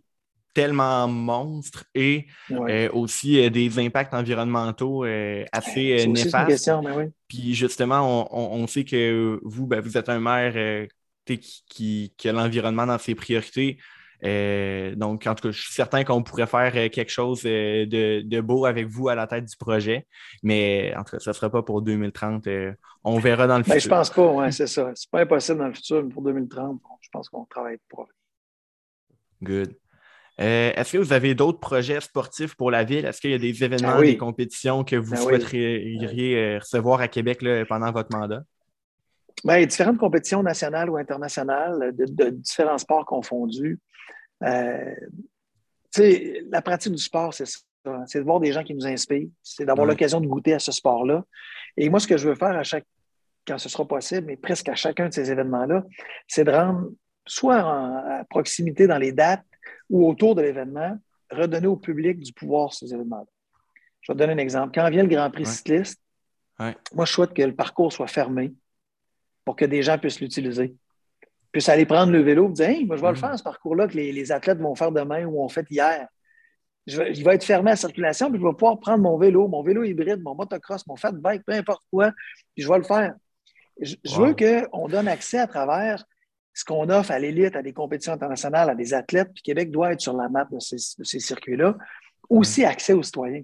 [0.57, 6.71] tellement monstre et euh, aussi euh, des impacts environnementaux euh, assez néfastes.
[7.27, 10.87] Puis justement, on, sait que vous, ben, vous êtes un maire
[11.27, 13.77] qui, a l'environnement dans ses priorités.
[14.21, 18.87] Donc, en tout cas, je suis certain qu'on pourrait faire quelque chose de, beau avec
[18.87, 20.07] vous à la tête du projet.
[20.43, 22.47] Mais en tout cas, ça ne sera pas pour 2030.
[23.03, 23.81] on verra dans le ben, futur.
[23.81, 24.91] Je pense pas, oui, c'est ça.
[24.95, 28.07] C'est pas impossible dans le futur, mais pour 2030, je pense qu'on travaille pour.
[29.41, 29.75] Good.
[30.39, 33.05] Euh, est-ce que vous avez d'autres projets sportifs pour la ville?
[33.05, 37.01] Est-ce qu'il y a des événements, ah des compétitions que vous ben souhaiteriez euh, recevoir
[37.01, 38.43] à Québec pendant votre mandat?
[39.43, 43.79] Bien, différentes compétitions nationales ou internationales de, différents sports confondus.
[44.43, 44.93] Euh,
[46.49, 47.59] la pratique du sport, c'est ça.
[48.05, 50.73] C'est de voir des gens qui nous inspirent, c'est d'avoir l'occasion de goûter à ce
[50.73, 51.23] sport-là.
[51.77, 52.85] Et moi, ce que je veux faire à chaque,
[53.47, 55.85] quand ce sera possible, mais presque à chacun de ces événements-là,
[56.27, 56.89] c'est de rendre
[57.25, 59.45] soit à proximité dans les dates
[59.89, 60.97] ou autour de l'événement,
[61.31, 63.25] redonner au public du pouvoir ces événements-là.
[64.01, 64.71] Je vais te donner un exemple.
[64.73, 66.01] Quand vient le Grand Prix cycliste,
[66.93, 68.53] moi, je souhaite que le parcours soit fermé
[69.47, 70.75] pour que des gens puissent l'utiliser.
[71.53, 73.17] Puissent aller prendre le vélo et dire Hey, moi, je vais le mm.
[73.17, 76.05] faire, ce parcours-là, que les, athlètes vont faire demain ou ont fait hier.
[76.85, 79.63] il va être fermé à la circulation, puis je vais pouvoir prendre mon vélo, mon
[79.63, 82.11] vélo hybride, mon motocross, mon fat bike, peu importe quoi,
[82.53, 83.13] puis je vais le faire.
[83.79, 86.03] Je, je veux qu'on donne accès à travers
[86.53, 89.93] ce qu'on offre à l'élite, à des compétitions internationales, à des athlètes, puis Québec doit
[89.93, 91.77] être sur la map de ces, circuits-là,
[92.29, 93.43] aussi accès aux citoyens.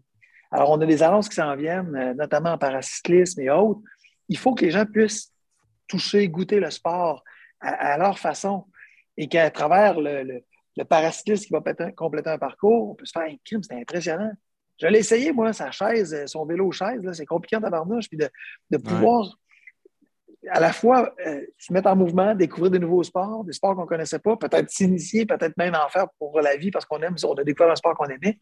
[0.51, 3.79] Alors, on a des annonces qui s'en viennent, euh, notamment en paracyclisme et autres.
[4.27, 5.33] Il faut que les gens puissent
[5.88, 7.24] toucher, goûter le sport
[7.60, 8.65] à, leur façon
[9.17, 10.24] et qu'à travers le,
[10.76, 11.62] le, paracycliste qui va
[11.96, 14.32] compléter un parcours, on peut se faire un crime, c'est impressionnant.
[14.82, 18.30] Je l'ai essayé, moi, sa chaise, son vélo chaise, c'est compliqué en tabarnouche, puis de,
[18.72, 19.38] de pouvoir
[20.50, 23.84] à la fois euh, se mettre en mouvement, découvrir de nouveaux sports, des sports qu'on
[23.84, 27.15] ne connaissait pas, peut-être s'initier, peut-être même en faire pour la vie parce qu'on aime,
[27.24, 28.38] on a découvert un sport qu'on aimait.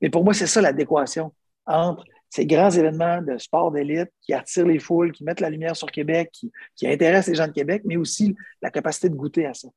[0.00, 1.34] Mais pour moi, c'est ça l'adéquation
[1.66, 5.76] entre ces grands événements de sport d'élite qui attirent les foules, qui mettent la lumière
[5.76, 9.46] sur Québec, qui, qui intéressent les gens de Québec, mais aussi la capacité de goûter
[9.46, 9.68] à ça.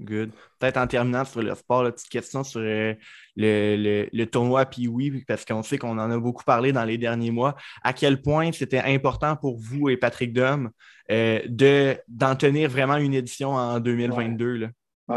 [0.00, 0.32] Good.
[0.58, 2.94] Peut-être en terminant sur le sport, la petite question sur euh,
[3.36, 7.30] le, tournoi puis oui, parce qu'on sait qu'on en a beaucoup parlé dans les derniers
[7.30, 7.54] mois.
[7.82, 10.70] À quel point c'était important pour vous et Patrick Dom
[11.10, 11.40] euh,
[12.08, 14.68] d'en tenir vraiment une édition en 2022?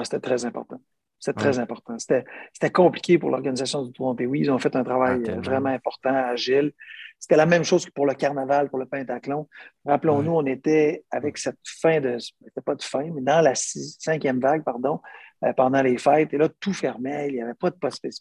[0.03, 0.79] c'était très important.
[1.23, 1.95] C'était très important.
[1.97, 6.13] C'était compliqué pour l'organisation du Tour Oui, ils ont fait un travail ah, vraiment important,
[6.13, 6.73] agile.
[7.17, 9.47] C'était la même chose que pour le carnaval, pour le pentathlon.
[9.85, 12.17] Rappelons-nous, on était avec cette fin de.
[12.19, 14.99] C'était pas de fin, mais dans la cinquième vague, pardon,
[15.45, 16.33] euh, pendant les fêtes.
[16.33, 17.29] Et là, tout fermait.
[17.29, 17.77] Il n'y avait pas de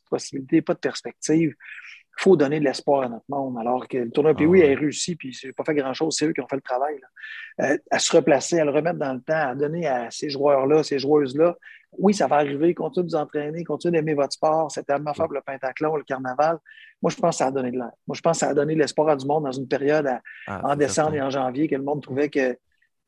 [0.08, 1.56] possibilité, pas de perspective.
[2.18, 3.58] Il faut donner de l'espoir à notre monde.
[3.58, 6.32] Alors que le tournoi ah, oui a réussi, puis c'est pas fait grand-chose, c'est eux
[6.32, 7.00] qui ont fait le travail.
[7.62, 10.84] Euh, à se replacer, à le remettre dans le temps, à donner à ces joueurs-là,
[10.84, 11.56] ces joueuses-là.
[11.98, 14.70] Oui, ça va arriver, continuez de vous entraîner, continuez d'aimer votre sport.
[14.70, 16.58] C'était tellement fort le pentathlon, le carnaval.
[17.02, 17.90] Moi, je pense que ça a donné de l'air.
[18.06, 20.08] Moi, je pense que ça a donné de l'espoir à du monde dans une période
[20.46, 22.56] ah, en décembre et en janvier que le monde trouvait que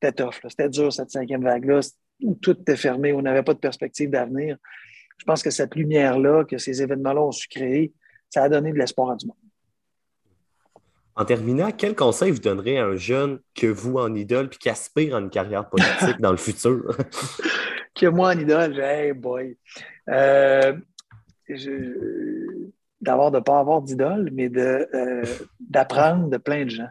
[0.02, 0.34] c'était tough.
[0.48, 1.80] C'était dur, cette cinquième vague-là,
[2.22, 4.58] où tout était fermé, où on n'avait pas de perspective d'avenir.
[5.18, 7.94] Je pense que cette lumière-là, que ces événements-là ont su créer,
[8.28, 9.36] ça a donné de l'espoir à du monde.
[11.16, 14.68] En terminant, quel conseil vous donnerez à un jeune que vous en idole puis qui
[14.68, 16.96] aspire à une carrière politique dans le futur?
[17.94, 19.56] Que moi en idole, hey boy.
[20.08, 20.76] Euh,
[23.00, 25.24] D'abord, de ne pas avoir d'idole, mais euh,
[25.60, 26.88] d'apprendre de, plein de gens.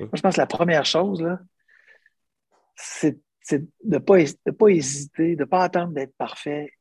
[0.00, 1.24] Moi, je pense que la première chose,
[2.74, 3.20] c'est
[3.52, 4.16] de ne pas,
[4.58, 6.72] pas hésiter, de ne pas attendre d'être parfait,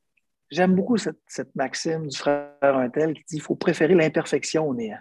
[0.51, 4.99] J'aime beaucoup cette, maxime du frère Untel qui dit qu'il faut préférer l'imperfection au néant.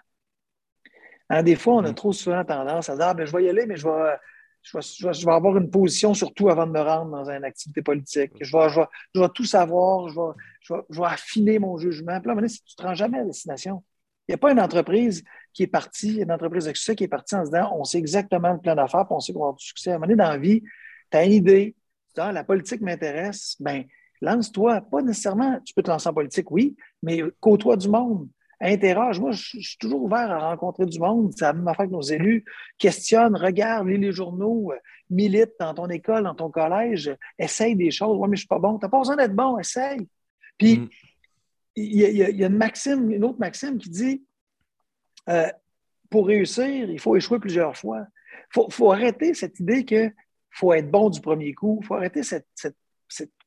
[1.28, 1.94] Hein, des fois, on a mm.
[1.94, 4.16] trop souvent tendance à dire ah, ben, je vais y aller, mais je vais,
[4.64, 8.32] je vais, avoir une position surtout avant de me rendre dans une activité politique.
[8.40, 12.18] Je vais, tout savoir, je vais, affiner mon jugement.
[12.20, 13.84] Puis là, tu ne te rends jamais à destination.
[14.26, 15.22] Il n'y a pas une entreprise
[15.52, 17.98] qui est partie, une entreprise de succès qui est partie en se disant on sait
[17.98, 19.90] exactement le plan d'affaires, puis on sait qu'on va avoir du succès.
[19.90, 20.62] À un moment donné, dans la vie,
[21.10, 21.76] tu as une idée,
[22.08, 23.84] tu dis, ah, la politique m'intéresse, ben
[24.22, 24.80] lance-toi.
[24.80, 28.28] Pas nécessairement, tu peux te lancer en politique, oui, mais côtoie du monde.
[28.60, 29.20] Interroge.
[29.20, 31.32] Moi, je, suis toujours ouvert à rencontrer du monde.
[31.36, 32.44] C'est la même affaire que nos élus.
[32.78, 34.76] Questionne, regarde, lis les journaux, euh,
[35.10, 38.16] milite dans ton école, dans ton collège, essaye des choses.
[38.18, 38.78] Oui, mais je suis pas bon.
[38.78, 40.06] Tu n'as pas besoin d'être bon, essaye.
[40.58, 40.88] Puis, mm.
[41.76, 44.24] il y, a une maxime, une autre maxime qui dit
[45.28, 45.50] euh,
[46.10, 48.06] pour réussir, il faut échouer plusieurs fois.
[48.56, 50.14] Il faut, arrêter cette idée qu'il
[50.50, 51.80] faut être bon du premier coup.
[51.82, 52.46] Il faut arrêter cette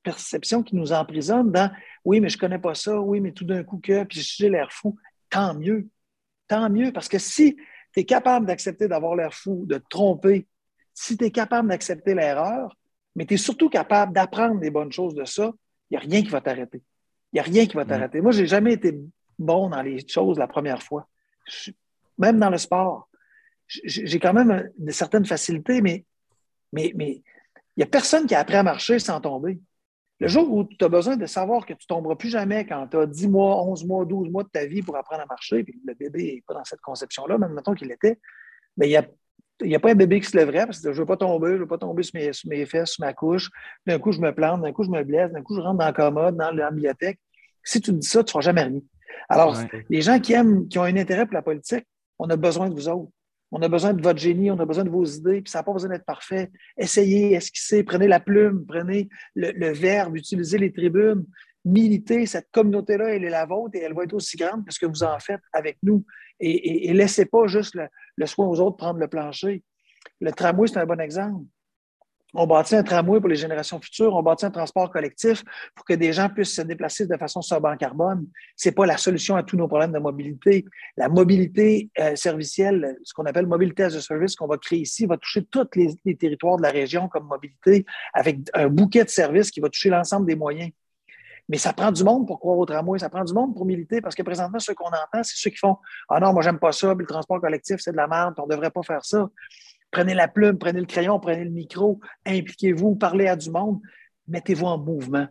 [0.08, 1.70] perception qui nous emprisonne dans
[2.06, 4.50] oui, mais je ne connais pas ça, oui, mais tout d'un coup que, puis j'ai
[4.50, 4.98] l'air fou.
[5.30, 5.90] Tant mieux.
[6.48, 7.58] Tant mieux, parce que si
[7.94, 10.48] tu es capable d'accepter d'avoir l'air fou, de te tromper,
[10.94, 12.78] si tu es capable d'accepter l'erreur,
[13.16, 15.52] mais tu es surtout capable d'apprendre des bonnes choses de ça,
[15.90, 16.82] il n'y a rien qui va t'arrêter.
[17.34, 18.22] Il n'y a rien qui va t'arrêter.
[18.22, 18.98] Moi, je n'ai jamais été
[19.38, 21.08] bon dans les choses la première fois.
[22.18, 23.10] même dans le sport.
[23.68, 26.06] J'ai quand même une certaine facilité, mais
[26.72, 27.22] mais, mais
[27.76, 29.60] il n'y a personne qui a appris à marcher sans tomber.
[30.20, 32.88] Le jour où tu as besoin de savoir que tu ne tomberas plus jamais quand
[32.88, 35.64] tu as 10 mois, 11 mois, 12 mois de ta vie pour apprendre à marcher,
[35.64, 38.20] puis le bébé n'est pas dans cette conception-là, même mettons qu'il était,
[38.78, 38.90] mais il
[39.64, 41.50] n'y a, pas un bébé qui se lèverait parce que je ne veux pas tomber,
[41.50, 43.50] je ne veux pas tomber sur mes, mes fesses, sur ma couche.
[43.86, 45.86] D'un coup, je me plante, d'un coup, je me blesse, d'un coup, je rentre dans
[45.86, 47.20] la commode, dans la bibliothèque.
[47.64, 48.80] Si tu dis ça, tu ne feras jamais rien.
[49.30, 49.58] Alors,
[49.90, 51.86] les gens qui aiment, qui ont un intérêt pour la politique,
[52.18, 53.12] on a besoin de vous autres.
[53.52, 55.64] On a besoin de votre génie, on a besoin de vos idées, puis ça n'a
[55.64, 56.52] pas besoin d'être parfait.
[56.78, 61.26] Essayez, esquissez, prenez la plume, prenez le, verbe, utilisez les tribunes,
[61.64, 62.26] militez.
[62.26, 64.86] Cette communauté-là, elle est la vôtre et elle va être aussi grande que ce que
[64.86, 66.06] vous en faites avec nous.
[66.40, 69.64] Et, laissez pas juste le, le soin aux autres prendre le plancher.
[70.20, 71.46] Le tramway, c'est un bon exemple.
[72.40, 75.96] On bâtit un tramway pour les générations futures, on bâtit un transport collectif pour que
[75.96, 78.28] des gens puissent se déplacer de façon sobre en carbone.
[78.56, 80.64] Ce n'est pas la solution à tous nos problèmes de mobilité.
[80.98, 85.08] La mobilité euh, servicielle, ce qu'on appelle mobilité as a service qu'on va créer ici,
[85.08, 89.50] va toucher tous les, territoires de la région comme mobilité avec un bouquet de services
[89.50, 90.70] qui va toucher l'ensemble des moyens.
[91.50, 94.00] Mais ça prend du monde pour croire au tramway, ça prend du monde pour militer,
[94.00, 95.78] parce que présentement, ce qu'on entend, c'est ceux qui font
[96.10, 98.46] Ah non, moi, j'aime pas ça, puis le transport collectif, c'est de la merde, on
[98.46, 99.28] ne devrait pas faire ça.
[99.92, 103.80] Prenez la plume, prenez le crayon, prenez le micro, impliquez-vous, parlez à du monde,
[104.28, 105.28] mettez-vous en mouvement.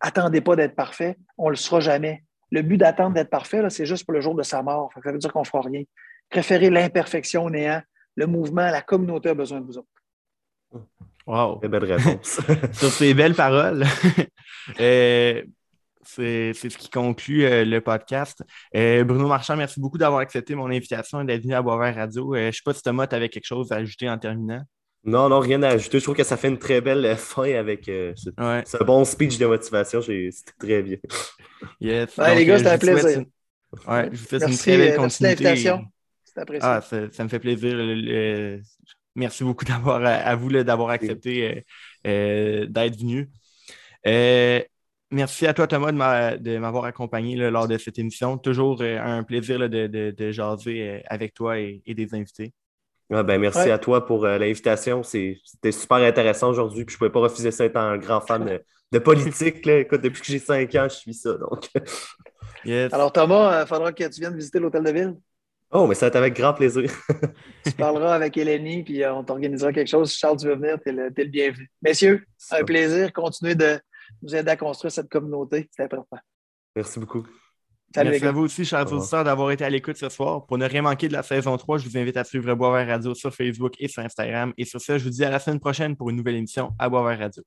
[0.00, 2.22] Attendez pas d'être parfait, on ne le sera jamais.
[2.50, 4.90] Le but d'attendre d'être parfait, c'est juste pour le jour de sa mort.
[5.02, 5.82] Ça veut dire qu'on ne fera rien.
[6.30, 7.82] Préférez l'imperfection au néant.
[8.14, 9.88] Le mouvement, la communauté a besoin de vous autres.
[11.26, 11.56] Wow.
[11.56, 12.40] Très belle réponse.
[12.72, 13.84] Sur ces belles paroles.
[14.80, 15.42] euh,
[16.06, 18.42] c'est ce qui conclut euh, le podcast.
[18.74, 22.34] Euh, Bruno Marchand, merci beaucoup d'avoir accepté mon invitation et d'être venu à Boisvert Radio.
[22.34, 24.62] Euh, je ne sais pas si Thomas, tu avais quelque chose à ajouter en terminant.
[25.04, 25.98] Non, non, rien à ajouter.
[25.98, 30.00] Je trouve que ça fait une très belle fin avec ce, bon speech de motivation.
[30.02, 30.96] C'était très bien.
[31.80, 32.16] Yes.
[32.16, 33.24] les gars, c'était un plaisir.
[33.86, 35.70] Ouais, je vous fais une très belle continuité.
[36.60, 37.76] Ah, ça, me fait plaisir.
[39.14, 41.64] merci beaucoup d'avoir à, vous d'avoir accepté
[42.04, 43.30] d'être venu.
[45.10, 48.38] Merci à toi, Thomas, de m'avoir accompagné lors de cette émission.
[48.38, 52.52] Toujours euh, un plaisir de, jaser euh, avec toi et, des invités.
[53.10, 55.02] ben, merci à toi pour euh, l'invitation.
[55.02, 56.84] C'était super intéressant aujourd'hui.
[56.88, 58.58] je ne pouvais pas refuser ça étant un grand fan
[58.92, 59.64] de, politique.
[59.64, 61.34] depuis que j'ai cinq ans, je suis ça.
[61.34, 61.68] Donc...
[62.92, 65.14] Alors, Thomas, il euh, faudra que tu viennes visiter l'hôtel de ville.
[65.70, 66.90] Oh, mais ça va être avec grand plaisir.
[67.64, 70.10] tu parleras avec Eleni, puis euh, on t'organisera quelque chose.
[70.10, 71.70] Si Charles, tu veux venir, tu es, le bienvenu.
[71.82, 73.12] Messieurs, un plaisir.
[73.12, 73.78] Continuez de
[74.22, 75.68] nous aider à construire cette communauté.
[75.70, 76.18] C'est important.
[76.74, 77.26] Merci beaucoup.
[77.94, 80.44] Merci à vous aussi, chers auditeurs, d'avoir été à l'écoute ce soir.
[80.46, 83.14] Pour ne rien manquer de la saison 3, je vous invite à suivre Boisvert Radio
[83.14, 84.52] sur Facebook et sur Instagram.
[84.58, 86.88] Et sur ce, je vous dis à la semaine prochaine pour une nouvelle émission à
[86.88, 87.42] Boisvert Radio.